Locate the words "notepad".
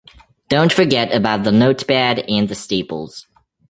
1.51-2.25